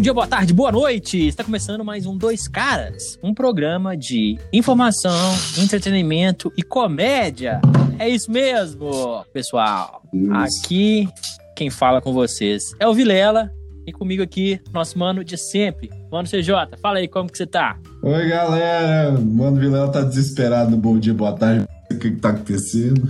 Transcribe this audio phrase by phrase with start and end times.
[0.00, 1.28] bom dia, boa tarde, boa noite.
[1.28, 5.12] Está começando mais um Dois Caras, um programa de informação,
[5.58, 7.60] entretenimento e comédia.
[7.98, 10.02] É isso mesmo, pessoal.
[10.32, 11.06] Aqui
[11.54, 13.52] quem fala com vocês é o Vilela
[13.86, 16.78] e comigo aqui nosso mano de sempre, mano CJ.
[16.80, 17.76] Fala aí como que você tá?
[18.02, 19.12] Oi, galera.
[19.20, 21.66] Mano Vilela tá desesperado no bom dia, boa tarde.
[21.90, 23.06] O que que tá acontecendo?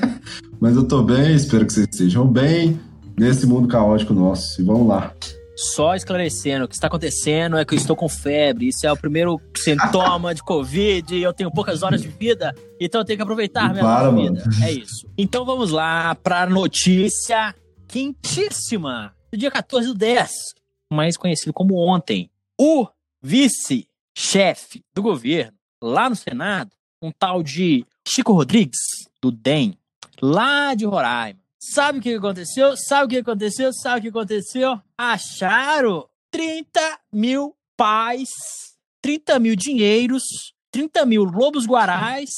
[0.60, 2.78] Mas eu tô bem, espero que vocês estejam bem
[3.18, 4.60] nesse mundo caótico nosso.
[4.60, 5.14] E vamos lá.
[5.56, 8.68] Só esclarecendo, o que está acontecendo é que eu estou com febre.
[8.68, 11.16] Isso é o primeiro sintoma de Covid.
[11.16, 14.44] E eu tenho poucas horas de vida, então eu tenho que aproveitar minha Para, vida.
[14.62, 15.08] É isso.
[15.16, 17.54] Então vamos lá para a notícia
[17.88, 20.30] quentíssima do dia 14 do 10,
[20.92, 22.30] mais conhecido como ontem.
[22.60, 22.86] O
[23.22, 26.70] vice-chefe do governo lá no Senado,
[27.00, 28.78] um tal de Chico Rodrigues,
[29.22, 29.78] do DEM,
[30.20, 32.76] lá de Roraima Sabe o que aconteceu?
[32.76, 33.72] Sabe o que aconteceu?
[33.72, 34.80] Sabe o que aconteceu?
[34.96, 38.30] Acharam 30 mil pais,
[39.02, 40.22] 30 mil dinheiros,
[40.70, 42.30] 30 mil lobos guarais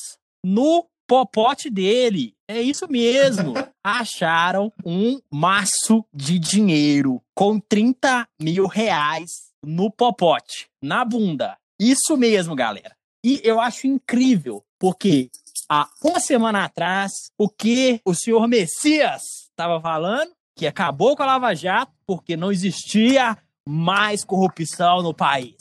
[0.42, 2.34] no popote dele.
[2.48, 3.52] É isso mesmo.
[3.84, 11.58] Acharam um maço de dinheiro com 30 mil reais no popote, na bunda.
[11.78, 12.96] Isso mesmo, galera.
[13.22, 15.28] E eu acho incrível, porque
[15.68, 21.26] há uma semana atrás o que o senhor Messias estava falando, que acabou com a
[21.26, 23.36] Lava Jato porque não existia
[23.68, 25.56] mais corrupção no país.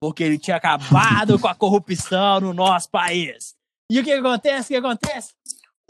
[0.00, 3.54] Porque ele tinha acabado com a corrupção no nosso país.
[3.90, 4.66] E o que acontece?
[4.66, 5.32] O que acontece?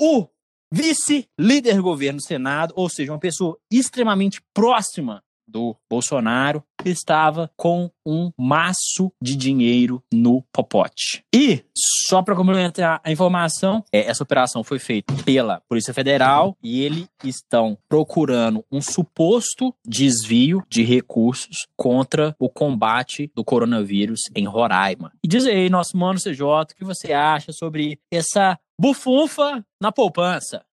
[0.01, 0.29] O
[0.73, 7.91] vice-líder do governo do Senado, ou seja, uma pessoa extremamente próxima do Bolsonaro estava com
[8.07, 11.25] um maço de dinheiro no popote.
[11.35, 11.65] E,
[12.07, 17.09] só para complementar a informação, é, essa operação foi feita pela Polícia Federal e eles
[17.25, 25.13] estão procurando um suposto desvio de recursos contra o combate do coronavírus em Roraima.
[25.23, 30.65] E diz aí, nosso mano CJ, o que você acha sobre essa bufunfa na poupança?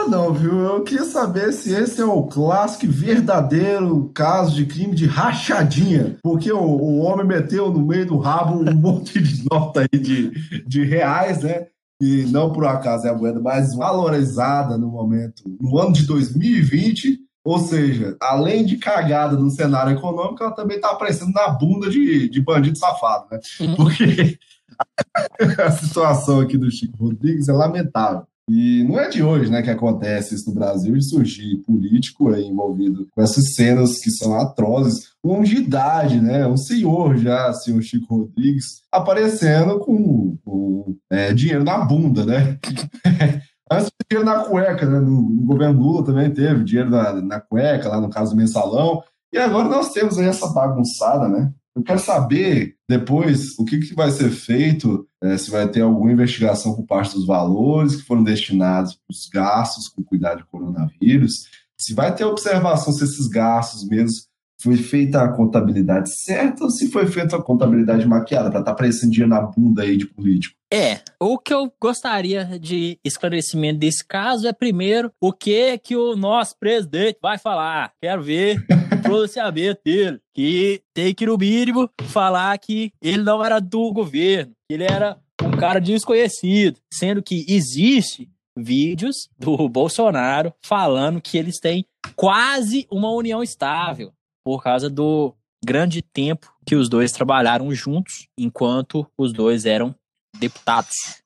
[0.00, 0.58] Falar, não, viu?
[0.60, 6.16] Eu queria saber se esse é o clássico e verdadeiro caso de crime de rachadinha.
[6.22, 10.30] Porque o, o homem meteu no meio do rabo um monte de nota aí de,
[10.66, 11.66] de reais, né?
[12.00, 17.18] E não por acaso é a moeda mais valorizada no momento, no ano de 2020.
[17.42, 22.28] Ou seja, além de cagada no cenário econômico, ela também está aparecendo na bunda de,
[22.28, 23.40] de bandido safado, né?
[23.76, 24.38] Porque
[25.58, 28.26] a situação aqui do Chico Rodrigues é lamentável.
[28.52, 33.06] E não é de hoje né, que acontece isso no Brasil, de surgir político envolvido
[33.12, 35.10] com essas cenas que são atrozes.
[35.22, 41.62] Um de idade, né, um senhor já, senhor Chico Rodrigues, aparecendo com, com é, dinheiro
[41.62, 42.58] na bunda, né?
[43.70, 44.98] Antes dinheiro na cueca, né?
[44.98, 49.00] No, no, governo Lula também teve dinheiro na, na cueca, lá no caso do mensalão.
[49.32, 51.52] E agora nós temos aí essa bagunçada, né?
[51.76, 56.12] Eu quero saber depois o que, que vai ser feito, é, se vai ter alguma
[56.12, 61.44] investigação por parte dos valores que foram destinados para os gastos com cuidado de coronavírus,
[61.78, 64.28] se vai ter observação se esses gastos mesmo
[64.60, 68.72] foi feita a contabilidade certa ou se foi feita a contabilidade maquiada para estar tá
[68.72, 70.54] aparecendo dinheiro na bunda aí de político.
[70.72, 76.14] É, o que eu gostaria de esclarecimento desse caso é primeiro o que que o
[76.14, 77.92] nosso presidente vai falar.
[78.00, 78.64] Quero ver
[79.00, 84.74] pronunciamento dele, que tem que no mínimo falar que ele não era do governo, que
[84.74, 91.84] ele era um cara desconhecido, sendo que existe vídeos do Bolsonaro falando que eles têm
[92.14, 94.12] quase uma união estável
[94.44, 95.34] por causa do
[95.64, 99.94] grande tempo que os dois trabalharam juntos enquanto os dois eram
[100.38, 101.19] deputados.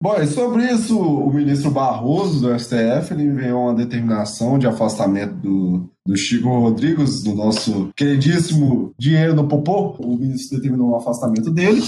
[0.00, 5.34] Bom, e sobre isso, o ministro Barroso do STF ele enviou uma determinação de afastamento
[5.34, 9.96] do, do Chico Rodrigues, do nosso queridíssimo dinheiro no popô.
[9.98, 11.82] O ministro determinou o afastamento dele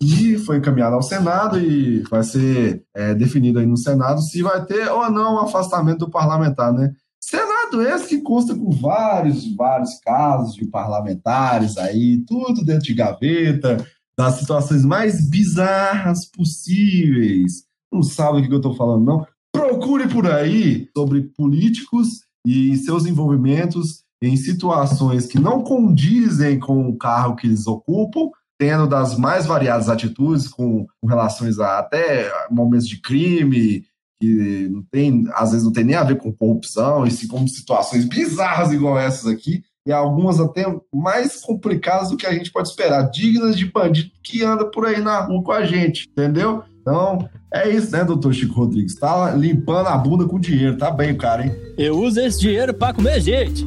[0.00, 4.64] e foi encaminhado ao Senado e vai ser é, definido aí no Senado se vai
[4.64, 6.92] ter ou não o afastamento do parlamentar, né?
[7.20, 13.84] Senado esse que consta com vários, vários casos de parlamentares aí, tudo dentro de gaveta,
[14.18, 17.64] das situações mais bizarras possíveis.
[17.92, 19.26] Não sabe o que eu estou falando, não?
[19.52, 26.96] Procure por aí sobre políticos e seus envolvimentos em situações que não condizem com o
[26.96, 32.88] carro que eles ocupam, tendo das mais variadas atitudes, com, com relações a até momentos
[32.88, 33.84] de crime,
[34.20, 37.46] que não tem, às vezes não tem nem a ver com corrupção, e sim como
[37.46, 42.68] situações bizarras igual essas aqui, e algumas até mais complicadas do que a gente pode
[42.68, 46.62] esperar, dignas de bandido que anda por aí na rua com a gente, entendeu?
[46.80, 48.96] Então, é isso, né, doutor Chico Rodrigues?
[48.96, 51.52] Tá limpando a bunda com dinheiro, tá bem, cara, hein?
[51.78, 53.64] Eu uso esse dinheiro para comer gente.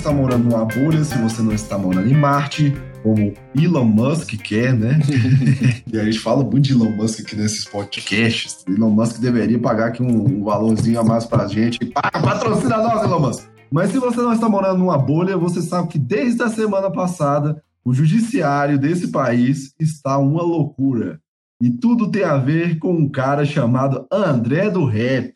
[0.00, 4.72] Está morando numa bolha, se você não está morando em Marte, como Elon Musk quer,
[4.72, 4.98] né?
[5.92, 8.64] e a gente fala muito de Elon Musk aqui nesses podcasts.
[8.66, 11.78] Elon Musk deveria pagar aqui um, um valorzinho a mais pra gente.
[11.84, 13.44] Patrocina nós, Elon Musk!
[13.70, 17.62] Mas se você não está morando numa bolha, você sabe que desde a semana passada
[17.84, 21.20] o judiciário desse país está uma loucura.
[21.62, 25.34] E tudo tem a ver com um cara chamado André do Rap.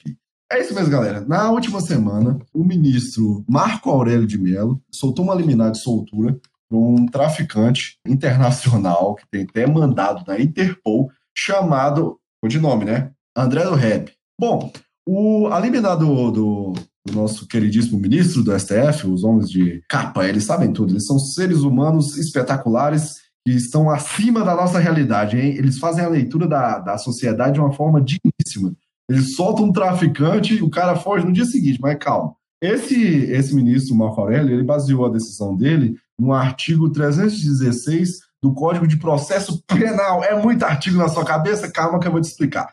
[0.50, 1.20] É isso mesmo, galera.
[1.22, 6.38] Na última semana, o ministro Marco Aurélio de Mello soltou uma liminar de soltura
[6.68, 13.10] para um traficante internacional que tem até mandado da Interpol, chamado, de nome, né?
[13.36, 14.12] André do Rap.
[14.38, 14.70] Bom,
[15.06, 16.72] o, a liminar do, do,
[17.04, 21.18] do nosso queridíssimo ministro do STF, os homens de capa, eles sabem tudo, eles são
[21.18, 25.38] seres humanos espetaculares que estão acima da nossa realidade.
[25.38, 25.54] Hein?
[25.56, 28.74] Eles fazem a leitura da, da sociedade de uma forma digníssima.
[29.10, 32.34] Eles soltam um traficante, o cara foge no dia seguinte, mas calma.
[32.62, 38.86] Esse, esse ministro, Marco Aurélio, ele baseou a decisão dele no artigo 316 do Código
[38.86, 40.24] de Processo Penal.
[40.24, 41.70] É muito artigo na sua cabeça?
[41.70, 42.72] Calma que eu vou te explicar.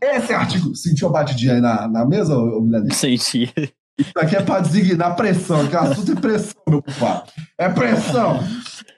[0.00, 0.74] Esse artigo.
[0.74, 2.94] Sentiu a batidinha aí na, na mesa, Vilarinho?
[2.94, 3.52] Senti.
[3.98, 7.30] Isso aqui é para designar pressão, que o assunto é pressão, meu compadre.
[7.58, 8.40] É pressão.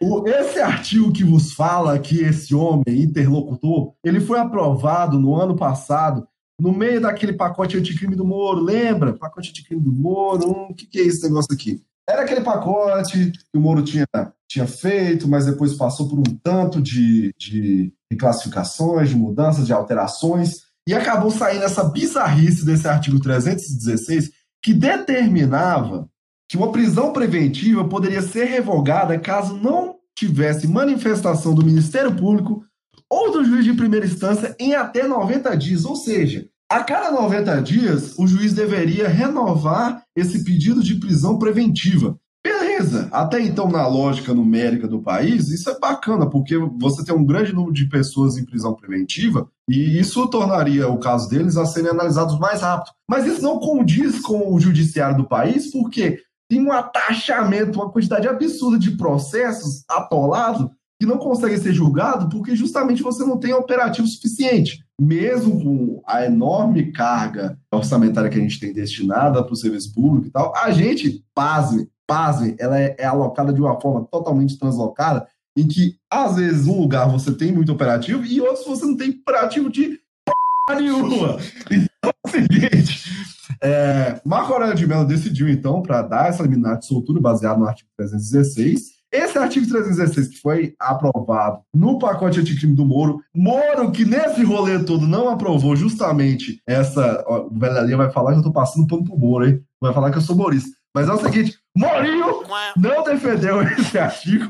[0.00, 5.56] O, esse artigo que vos fala que esse homem interlocutor, ele foi aprovado no ano
[5.56, 6.24] passado,
[6.60, 9.12] no meio daquele pacote anticrime do Moro, lembra?
[9.12, 11.82] Pacote anticrime do Moro, o um, que, que é esse negócio aqui?
[12.08, 14.06] Era aquele pacote que o Moro tinha,
[14.48, 20.62] tinha feito, mas depois passou por um tanto de, de reclassificações, de mudanças, de alterações,
[20.86, 24.30] e acabou saindo essa bizarrice desse artigo 316
[24.62, 26.08] que determinava
[26.48, 32.64] que uma prisão preventiva poderia ser revogada caso não tivesse manifestação do Ministério Público
[33.12, 35.84] ou do juiz de primeira instância em até 90 dias.
[35.84, 42.18] Ou seja, a cada 90 dias, o juiz deveria renovar esse pedido de prisão preventiva.
[42.42, 47.24] Beleza, até então, na lógica numérica do país, isso é bacana, porque você tem um
[47.24, 51.90] grande número de pessoas em prisão preventiva e isso tornaria o caso deles a serem
[51.90, 52.94] analisados mais rápido.
[53.06, 56.18] Mas isso não condiz com o judiciário do país, porque
[56.48, 60.70] tem um atachamento, uma quantidade absurda de processos atolados
[61.02, 64.84] que não conseguem ser julgados porque justamente você não tem operativo suficiente.
[65.00, 70.28] Mesmo com a enorme carga orçamentária que a gente tem destinada para o serviço público
[70.28, 75.26] e tal, a gente, pasme, pasme, ela é, é alocada de uma forma totalmente translocada
[75.56, 79.10] em que, às vezes, um lugar você tem muito operativo e outros você não tem
[79.10, 80.32] operativo de p...
[80.78, 81.36] nenhuma.
[81.68, 83.02] Então é o seguinte,
[83.60, 87.66] é, Marco Aurélio de Mello decidiu, então, para dar essa liminar de soltura baseado no
[87.66, 89.01] artigo 316.
[89.12, 94.82] Esse artigo 316 que foi aprovado no pacote anticrime do Moro, Moro que nesse rolê
[94.82, 97.22] todo não aprovou justamente essa.
[97.26, 99.62] Ó, o Velhalinha vai falar que eu tô passando pano pro Moro, hein?
[99.80, 100.70] Vai falar que eu sou Morista.
[100.94, 102.42] Mas é o seguinte, Morinho
[102.76, 104.48] não defendeu esse artigo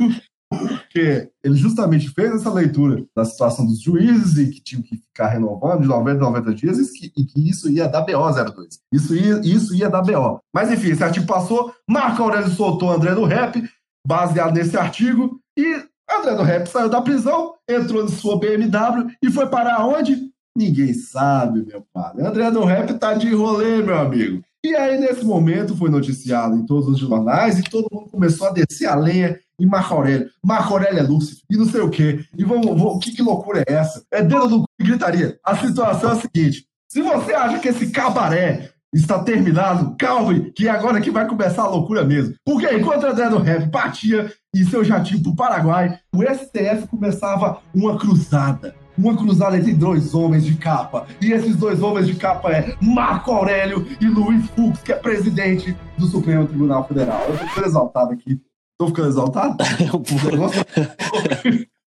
[0.59, 5.29] porque ele justamente fez essa leitura da situação dos juízes e que tinham que ficar
[5.29, 8.79] renovando de 90 a 90 dias e que, e que isso ia dar BO 02.
[8.93, 10.41] Isso ia, isso ia dar BO.
[10.53, 13.63] Mas enfim, esse artigo passou, Marco Aurélio soltou André do Rap,
[14.07, 19.31] baseado nesse artigo, e André do Rap saiu da prisão, entrou em sua BMW e
[19.31, 20.31] foi parar onde?
[20.57, 22.27] Ninguém sabe, meu padre.
[22.27, 24.43] André do Rap tá de rolê, meu amigo.
[24.65, 28.53] E aí, nesse momento, foi noticiado em todos os jornais e todo mundo começou a
[28.53, 30.31] descer a lenha em Marco Aurélio.
[30.45, 32.25] Marco Aurélio é Lúcifer e não sei o quê.
[32.37, 34.05] E vamos, vamos que, que loucura é essa?
[34.11, 35.39] É dedo no cu e gritaria.
[35.43, 40.69] A situação é a seguinte: se você acha que esse cabaré está terminado, calme, que
[40.69, 42.35] agora que vai começar a loucura mesmo.
[42.45, 47.99] Porque enquanto André do Rap partia e seu jatinho pro Paraguai, o STF começava uma
[47.99, 51.07] cruzada uma cruzada entre dois homens de capa.
[51.21, 55.77] E esses dois homens de capa é Marco Aurélio e Luiz Fux, que é presidente
[55.97, 57.25] do Supremo Tribunal Federal.
[57.29, 58.41] Eu tô ficando exaltado aqui.
[58.79, 59.57] Tô ficando exaltado?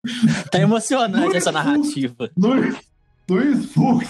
[0.50, 2.30] tá emocionante Luiz essa narrativa.
[2.37, 2.76] Luiz,
[3.28, 4.08] Luiz Fux.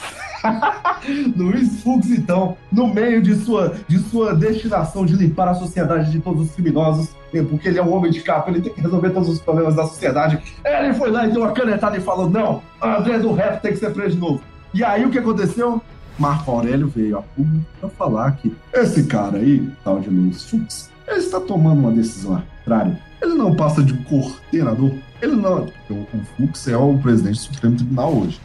[1.36, 6.20] Luiz Fux, então, no meio de sua, de sua destinação de limpar a sociedade de
[6.20, 7.10] todos os criminosos,
[7.50, 9.86] porque ele é um homem de capa, ele tem que resolver todos os problemas da
[9.86, 10.38] sociedade.
[10.64, 13.78] Ele foi lá e deu uma canetada e falou: não, André do rap tem que
[13.78, 14.42] ser preso de novo.
[14.72, 15.82] E aí o que aconteceu?
[16.18, 20.90] Marco Aurélio veio a público para falar que esse cara aí, tal de Luiz Fux,
[21.08, 23.00] ele está tomando uma decisão arbitrária.
[23.20, 24.92] Ele não passa de coordenador.
[25.20, 25.66] Ele não.
[25.90, 28.40] O Fux é o presidente do Supremo Tribunal hoje.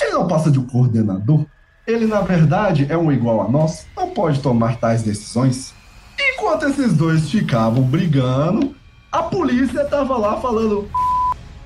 [0.00, 1.44] Ele não passa de um coordenador.
[1.86, 3.86] Ele, na verdade, é um igual a nós.
[3.96, 5.72] Não pode tomar tais decisões.
[6.18, 8.74] Enquanto esses dois ficavam brigando,
[9.12, 10.88] a polícia tava lá falando.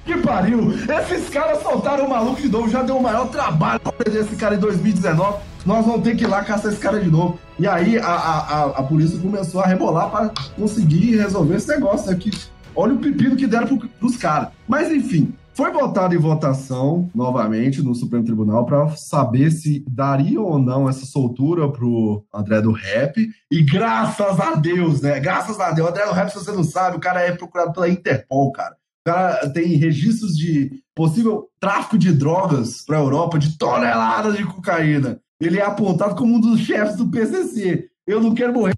[0.04, 0.72] Que pariu!
[0.72, 4.34] Esses caras soltaram o maluco de novo, já deu o maior trabalho pra prender esse
[4.34, 5.38] cara em 2019.
[5.66, 7.38] nós vamos ter que ir lá caçar esse cara de novo.
[7.58, 12.30] E aí a, a, a, polícia começou a rebolar para conseguir resolver esse negócio aqui.
[12.74, 14.48] Olha o pepino que deram pro, pros caras.
[14.66, 20.58] Mas enfim, foi votado em votação novamente no Supremo Tribunal para saber se daria ou
[20.58, 23.28] não essa soltura pro André do Rap.
[23.50, 25.20] E graças a Deus, né?
[25.20, 25.90] Graças a Deus.
[25.90, 28.74] André do Rap, se você não sabe, o cara é procurado pela Interpol, cara.
[28.74, 34.46] O cara tem registros de possível tráfico de drogas para a Europa de toneladas de
[34.46, 35.20] cocaína.
[35.38, 37.86] Ele é apontado como um dos chefes do PCC.
[38.06, 38.72] Eu não quero morrer,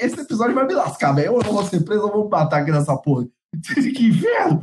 [0.00, 1.28] esse episódio vai me lascar, velho.
[1.28, 3.26] Eu não vou ser preso, eu vou matar aqui nessa porra.
[3.62, 4.62] Que inferno!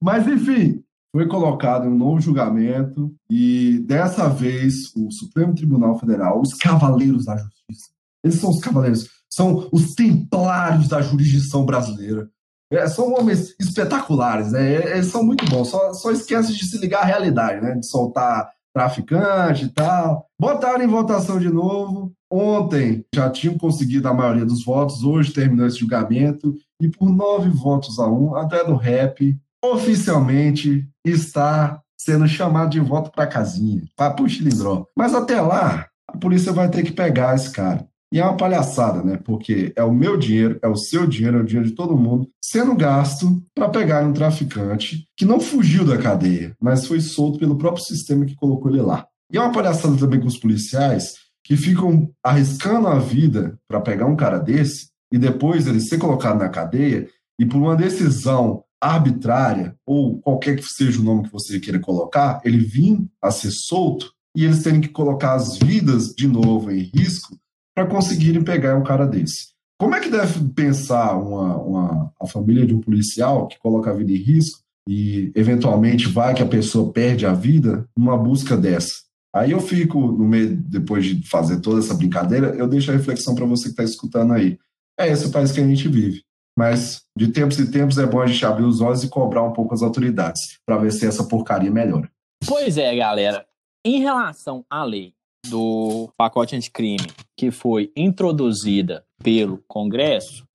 [0.00, 0.82] Mas, enfim,
[1.12, 7.36] foi colocado um novo julgamento e dessa vez o Supremo Tribunal Federal, os cavaleiros da
[7.36, 7.90] justiça,
[8.22, 12.28] eles são os cavaleiros, são os templários da jurisdição brasileira.
[12.72, 14.92] É, são homens espetaculares, né?
[14.96, 17.74] Eles são muito bons, só, só esquece de se ligar à realidade, né?
[17.74, 20.26] De soltar traficante e tal.
[20.40, 22.12] Botaram em votação de novo.
[22.30, 27.48] Ontem já tinham conseguido a maioria dos votos, hoje terminou esse julgamento, e por nove
[27.48, 34.22] votos a um, até do rap oficialmente está sendo chamado de volta para casinha, para
[34.22, 34.86] o Chilindró.
[34.96, 37.86] Mas até lá, a polícia vai ter que pegar esse cara.
[38.12, 39.18] E é uma palhaçada, né?
[39.22, 42.28] Porque é o meu dinheiro, é o seu dinheiro, é o dinheiro de todo mundo,
[42.42, 47.56] sendo gasto para pegar um traficante que não fugiu da cadeia, mas foi solto pelo
[47.56, 49.06] próprio sistema que colocou ele lá.
[49.32, 51.14] E é uma palhaçada também com os policiais
[51.50, 56.38] que ficam arriscando a vida para pegar um cara desse e depois ele ser colocado
[56.38, 57.08] na cadeia
[57.40, 62.40] e por uma decisão arbitrária, ou qualquer que seja o nome que você queira colocar,
[62.44, 66.88] ele vir a ser solto e eles terem que colocar as vidas de novo em
[66.94, 67.36] risco
[67.74, 69.48] para conseguirem pegar um cara desse.
[69.76, 73.94] Como é que deve pensar uma, uma, a família de um policial que coloca a
[73.94, 79.09] vida em risco e eventualmente vai que a pessoa perde a vida numa busca dessa?
[79.34, 83.34] Aí eu fico, no meio, depois de fazer toda essa brincadeira, eu deixo a reflexão
[83.34, 84.58] para você que está escutando aí.
[84.98, 86.22] É esse o país que a gente vive
[86.60, 89.52] mas de tempos em tempos é bom a gente abrir os olhos e cobrar um
[89.54, 92.10] pouco as autoridades para ver se essa porcaria melhora.
[92.46, 93.46] Pois é, galera.
[93.82, 95.14] Em relação à lei
[95.48, 97.06] do pacote anticrime
[97.36, 100.46] que foi introduzida pelo Congresso,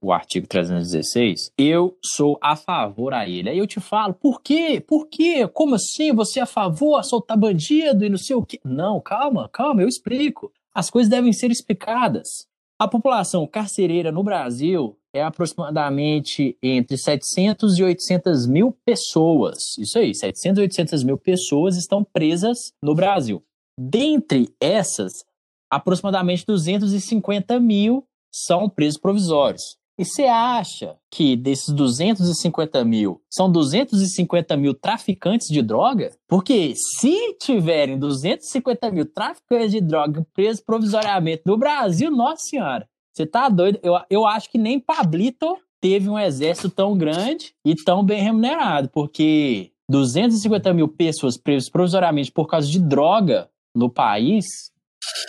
[0.00, 3.50] o artigo 316, eu sou a favor a ele.
[3.50, 4.80] Aí eu te falo, por quê?
[4.80, 5.46] Por quê?
[5.48, 6.12] Como assim?
[6.12, 8.60] Você é a favor a soltar bandido e não sei o quê?
[8.64, 10.52] Não, calma, calma, eu explico.
[10.74, 12.28] As coisas devem ser explicadas.
[12.78, 19.78] A população carcereira no Brasil é aproximadamente entre 700 e 800 mil pessoas.
[19.78, 23.42] Isso aí, 700 e 800 mil pessoas estão presas no Brasil.
[23.78, 25.12] Dentre essas,
[25.70, 29.76] aproximadamente 250 mil são presos provisórios.
[29.98, 36.12] E você acha que desses 250 mil são 250 mil traficantes de droga?
[36.28, 43.24] Porque se tiverem 250 mil traficantes de droga presos provisoriamente no Brasil, nossa senhora, você
[43.24, 43.78] tá doido?
[43.82, 48.90] Eu, eu acho que nem Pablito teve um exército tão grande e tão bem remunerado,
[48.90, 54.46] porque 250 mil pessoas presas provisoriamente por causa de droga no país,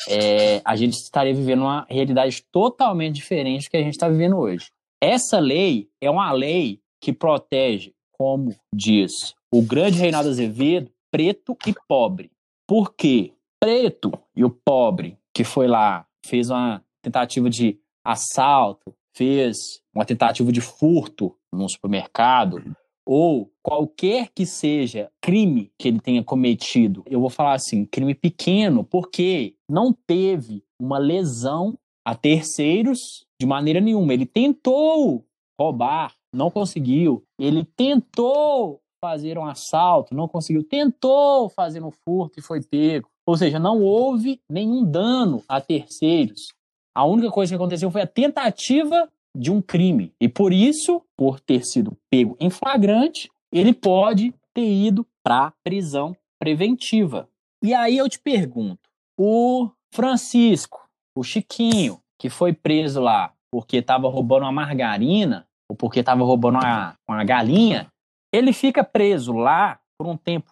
[0.08, 4.38] é, a gente estaria vivendo uma realidade totalmente diferente do que a gente está vivendo
[4.38, 4.72] hoje.
[5.02, 11.76] Essa lei é uma lei que protege, como diz o grande Reinaldo Azevedo, preto e
[11.88, 12.32] pobre.
[12.68, 13.34] Por quê?
[13.60, 19.58] Preto e o pobre, que foi lá, fez uma tentativa de assalto, fez
[19.94, 22.64] uma tentativa de furto num supermercado,
[23.08, 28.84] ou qualquer que seja crime que ele tenha cometido, eu vou falar assim, crime pequeno,
[28.84, 34.14] porque não teve uma lesão a terceiros de maneira nenhuma.
[34.14, 35.26] Ele tentou
[35.60, 37.24] roubar, não conseguiu.
[37.40, 40.64] Ele tentou fazer um assalto, não conseguiu.
[40.64, 43.10] Tentou fazer um furto e foi pego.
[43.26, 46.48] Ou seja, não houve nenhum dano a terceiros.
[46.96, 50.14] A única coisa que aconteceu foi a tentativa de um crime.
[50.20, 56.16] E por isso, por ter sido pego em flagrante, ele pode ter ido para prisão
[56.40, 57.30] preventiva.
[57.64, 64.10] E aí eu te pergunto: o Francisco, o Chiquinho, que foi preso lá porque estava
[64.10, 67.92] roubando uma margarina ou porque estava roubando uma, uma galinha,
[68.34, 70.52] ele fica preso lá por um tempo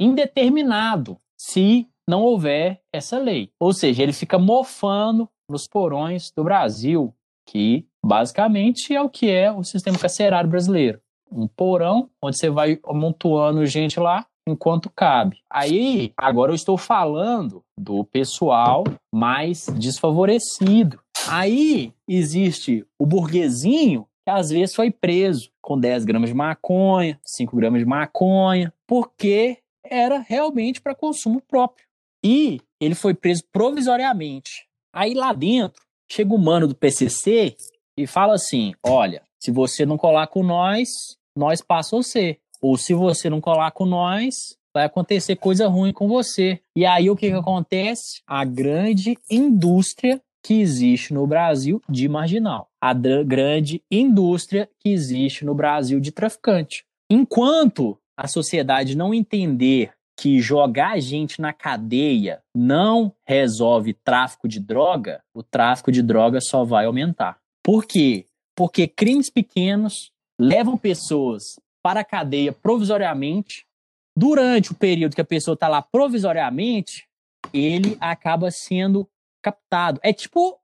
[0.00, 3.52] indeterminado se não houver essa lei.
[3.60, 7.14] Ou seja, ele fica mofando nos porões do Brasil,
[7.50, 11.00] que basicamente é o que é o sistema carcerário brasileiro.
[11.30, 15.38] Um porão onde você vai amontoando gente lá enquanto cabe.
[15.50, 21.00] Aí, agora eu estou falando do pessoal mais desfavorecido.
[21.28, 27.56] Aí existe o burguesinho que às vezes foi preso com 10 gramas de maconha, 5
[27.56, 31.84] gramas de maconha, porque era realmente para consumo próprio.
[32.24, 34.68] E ele foi preso provisoriamente.
[34.92, 37.56] Aí lá dentro, chega o mano do PCC
[37.96, 40.88] e fala assim: olha, se você não colar com nós,
[41.36, 42.38] nós passa você.
[42.60, 44.34] Ou se você não colar com nós,
[44.74, 46.60] vai acontecer coisa ruim com você.
[46.76, 48.20] E aí o que, que acontece?
[48.26, 52.68] A grande indústria que existe no Brasil de marginal.
[52.80, 56.84] A grande indústria que existe no Brasil de traficante.
[57.10, 64.60] Enquanto a sociedade não entender que jogar a gente na cadeia não resolve tráfico de
[64.60, 67.38] droga, o tráfico de droga só vai aumentar.
[67.64, 68.26] Por quê?
[68.54, 73.66] Porque crimes pequenos levam pessoas para a cadeia provisoriamente.
[74.14, 77.08] Durante o período que a pessoa está lá provisoriamente,
[77.50, 79.08] ele acaba sendo
[79.40, 79.98] captado.
[80.02, 80.60] É tipo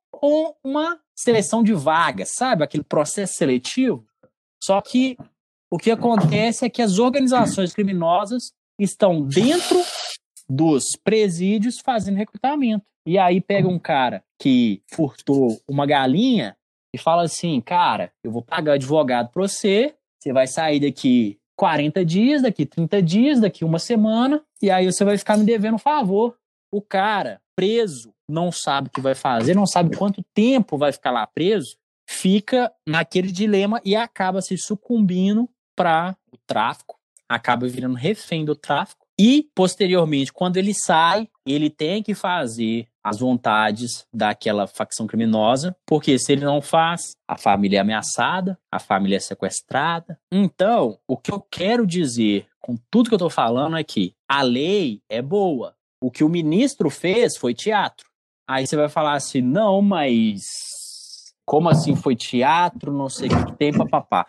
[0.63, 2.63] uma seleção de vagas, sabe?
[2.63, 4.07] Aquele processo seletivo.
[4.63, 5.17] Só que
[5.73, 9.79] o que acontece é que as organizações criminosas estão dentro
[10.49, 12.85] dos presídios fazendo recrutamento.
[13.07, 16.57] E aí pega um cara que furtou uma galinha
[16.95, 22.05] e fala assim: cara, eu vou pagar advogado para você, você vai sair daqui 40
[22.05, 25.79] dias, daqui 30 dias, daqui uma semana, e aí você vai ficar me devendo um
[25.79, 26.37] favor.
[26.73, 31.11] O cara preso não sabe o que vai fazer, não sabe quanto tempo vai ficar
[31.11, 31.77] lá preso,
[32.09, 36.96] fica naquele dilema e acaba se sucumbindo para o tráfico,
[37.29, 39.07] acaba virando refém do tráfico.
[39.19, 46.19] E, posteriormente, quando ele sai, ele tem que fazer as vontades daquela facção criminosa, porque
[46.19, 50.19] se ele não faz, a família é ameaçada, a família é sequestrada.
[50.31, 54.43] Então, o que eu quero dizer com tudo que eu estou falando é que a
[54.43, 55.75] lei é boa.
[56.03, 58.07] O que o ministro fez foi teatro.
[58.49, 60.43] Aí você vai falar assim: não, mas
[61.47, 62.93] como assim foi teatro?
[62.93, 64.27] Não sei o que tem, papapá.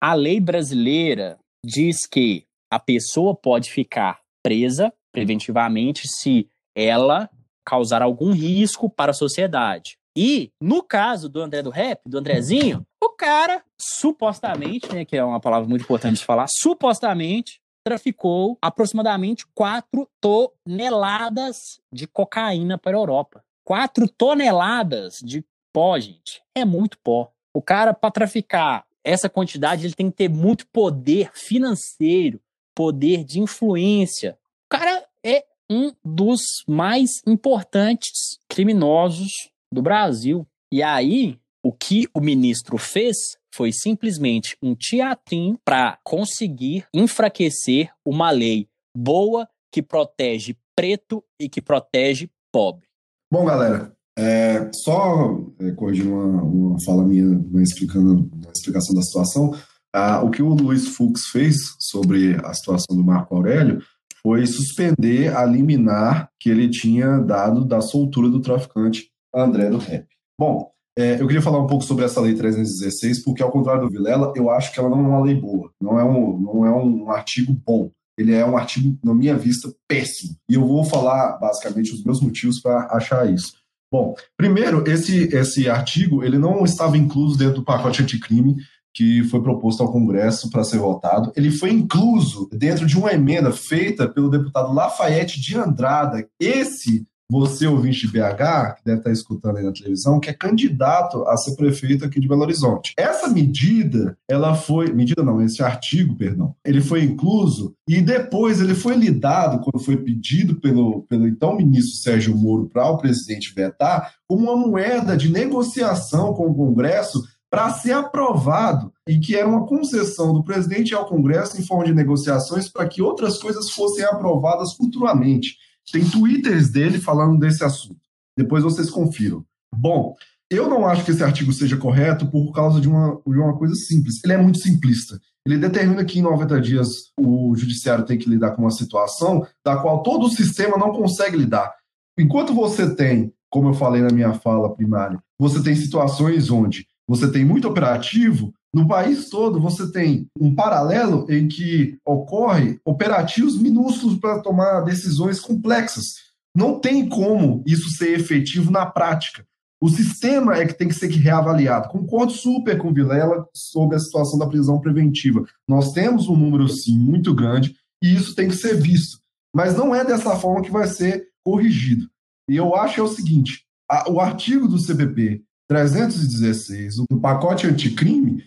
[0.00, 7.30] A lei brasileira diz que a pessoa pode ficar presa preventivamente se ela
[7.64, 9.96] causar algum risco para a sociedade.
[10.16, 15.24] E, no caso do André do Rap, do Andrezinho, o cara, supostamente, né, que é
[15.24, 23.00] uma palavra muito importante de falar, supostamente traficou aproximadamente 4 toneladas de cocaína para a
[23.00, 23.44] Europa.
[23.64, 26.42] 4 toneladas de pó, gente.
[26.54, 27.30] É muito pó.
[27.52, 32.40] O cara, para traficar essa quantidade, ele tem que ter muito poder financeiro,
[32.74, 34.38] poder de influência.
[34.66, 39.30] O cara é um dos mais importantes criminosos
[39.72, 40.46] do Brasil.
[40.72, 43.16] E aí, o que o ministro fez
[43.54, 51.62] foi simplesmente um teatrinho para conseguir enfraquecer uma lei boa que protege preto e que
[51.62, 52.86] protege pobre.
[53.32, 59.02] Bom, galera, é, só é, corrigindo uma, uma fala minha, né, explicando a explicação da
[59.02, 59.54] situação,
[59.92, 63.80] ah, o que o Luiz Fux fez sobre a situação do Marco Aurélio
[64.22, 70.06] foi suspender a liminar que ele tinha dado da soltura do traficante André do Rep.
[70.38, 73.90] Bom, é, eu queria falar um pouco sobre essa lei 316, porque ao contrário do
[73.90, 76.70] Vilela, eu acho que ela não é uma lei boa, não é um, não é
[76.70, 77.90] um artigo bom.
[78.16, 80.36] Ele é um artigo, na minha vista, péssimo.
[80.48, 83.52] E eu vou falar basicamente os meus motivos para achar isso.
[83.94, 88.56] Bom, primeiro, esse, esse artigo ele não estava incluso dentro do pacote anticrime
[88.92, 91.30] que foi proposto ao Congresso para ser votado.
[91.36, 96.28] Ele foi incluso dentro de uma emenda feita pelo deputado Lafayette de Andrada.
[96.40, 101.36] Esse você, ouvinte BH, que deve estar escutando aí na televisão, que é candidato a
[101.36, 102.92] ser prefeito aqui de Belo Horizonte.
[102.96, 104.92] Essa medida, ela foi.
[104.92, 109.96] Medida não, esse artigo, perdão, ele foi incluso e depois ele foi lidado, quando foi
[109.96, 115.30] pedido pelo, pelo então ministro Sérgio Moro para o presidente vetar, como uma moeda de
[115.30, 121.06] negociação com o Congresso para ser aprovado e que era uma concessão do presidente ao
[121.06, 125.56] Congresso em forma de negociações para que outras coisas fossem aprovadas futuramente.
[125.92, 128.00] Tem twitters dele falando desse assunto.
[128.36, 129.44] Depois vocês confiram.
[129.74, 130.14] Bom,
[130.50, 133.74] eu não acho que esse artigo seja correto por causa de uma, de uma coisa
[133.74, 134.22] simples.
[134.24, 135.20] Ele é muito simplista.
[135.46, 139.76] Ele determina que em 90 dias o judiciário tem que lidar com uma situação da
[139.76, 141.74] qual todo o sistema não consegue lidar.
[142.18, 147.30] Enquanto você tem, como eu falei na minha fala primária, você tem situações onde você
[147.30, 154.18] tem muito operativo, no país todo você tem um paralelo em que ocorre operativos minúsculos
[154.18, 156.16] para tomar decisões complexas.
[156.56, 159.44] Não tem como isso ser efetivo na prática.
[159.80, 161.88] O sistema é que tem que ser reavaliado.
[161.88, 165.44] Concordo super com Vilela sobre a situação da prisão preventiva.
[165.68, 169.18] Nós temos um número, sim, muito grande e isso tem que ser visto.
[169.54, 172.08] Mas não é dessa forma que vai ser corrigido.
[172.48, 178.42] E eu acho é o seguinte: a, o artigo do CPP 316, o pacote anticrime,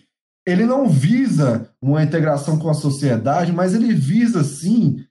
[0.48, 5.04] ele não visa uma integração com a sociedade, mas ele visa sim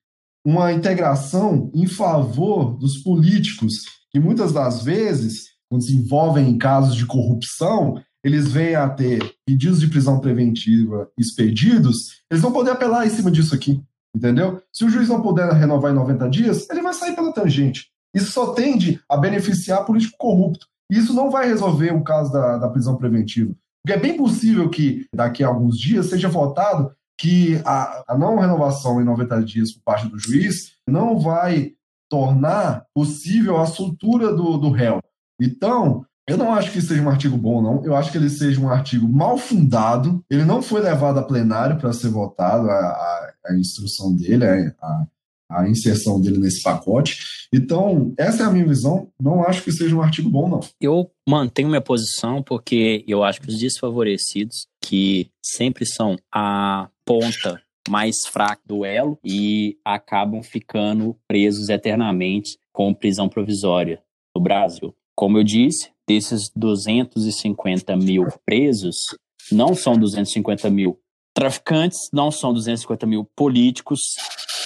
[0.44, 6.96] uma integração em favor dos políticos, que muitas das vezes, quando se envolvem em casos
[6.96, 13.06] de corrupção, eles vêm a ter pedidos de prisão preventiva expedidos, eles vão poder apelar
[13.06, 13.80] em cima disso aqui,
[14.16, 14.60] entendeu?
[14.74, 17.92] Se o juiz não puder renovar em 90 dias, ele vai sair pela tangente.
[18.12, 20.66] Isso só tende a beneficiar político corrupto.
[20.90, 23.54] Isso não vai resolver o caso da, da prisão preventiva.
[23.88, 28.38] Porque é bem possível que daqui a alguns dias seja votado que a, a não
[28.38, 31.72] renovação em 90 dias por parte do juiz não vai
[32.10, 35.00] tornar possível a soltura do, do réu.
[35.42, 37.86] Então, eu não acho que seja um artigo bom, não.
[37.86, 40.22] Eu acho que ele seja um artigo mal fundado.
[40.30, 44.76] Ele não foi levado a plenário para ser votado, a, a, a instrução dele, a,
[44.86, 45.08] a,
[45.68, 47.20] inserção dele nesse pacote.
[47.54, 49.10] Então, essa é a minha visão.
[49.20, 50.60] Não acho que seja um artigo bom, não.
[50.82, 57.62] Eu mantenho minha posição porque eu acho que os desfavorecidos, que sempre são a ponta
[57.88, 64.02] mais fraca do elo e acabam ficando presos eternamente com prisão provisória
[64.36, 64.94] no Brasil.
[65.16, 68.96] Como eu disse, desses 250 mil presos,
[69.52, 71.00] não são 250 mil
[71.38, 74.16] traficantes, não são 250 mil políticos,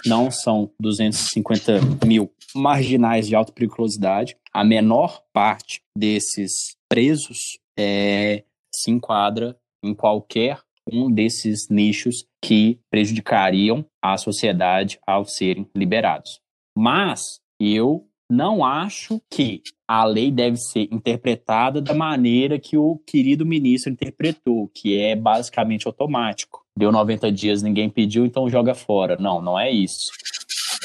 [0.06, 4.38] não são 250 mil marginais de alta periculosidade.
[4.54, 13.86] A menor parte desses presos é, se enquadra em qualquer um desses nichos que prejudicariam
[14.02, 16.40] a sociedade ao serem liberados.
[16.74, 23.46] Mas eu não acho que a lei deve ser interpretada da maneira que o querido
[23.46, 26.61] ministro interpretou, que é basicamente automático.
[26.78, 29.18] Deu 90 dias, ninguém pediu, então joga fora.
[29.20, 30.12] Não, não é isso.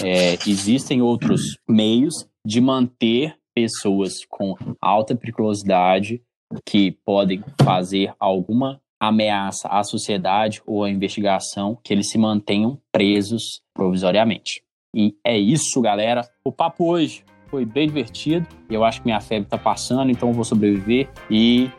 [0.03, 6.21] É, existem outros meios de manter pessoas com alta periculosidade
[6.65, 13.63] que podem fazer alguma ameaça à sociedade ou à investigação que eles se mantenham presos
[13.75, 14.63] provisoriamente.
[14.95, 16.23] E é isso, galera.
[16.45, 18.47] O papo hoje foi bem divertido.
[18.71, 21.09] Eu acho que minha febre tá passando, então vou sobreviver.
[21.31, 21.71] E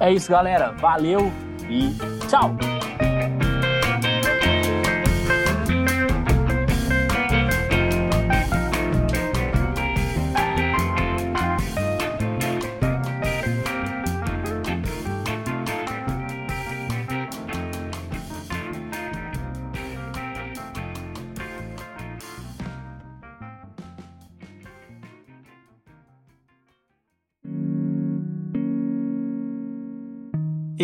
[0.00, 0.72] é isso, galera.
[0.72, 1.20] Valeu
[1.70, 1.90] e
[2.28, 2.56] tchau!